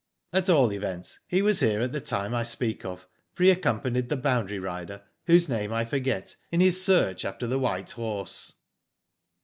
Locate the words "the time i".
1.91-2.41